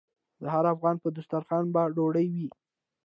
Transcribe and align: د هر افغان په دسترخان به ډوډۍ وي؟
د 0.41 0.43
هر 0.53 0.65
افغان 0.73 0.95
په 1.03 1.07
دسترخان 1.17 1.63
به 1.73 1.81
ډوډۍ 1.95 2.27
وي؟ 2.35 2.47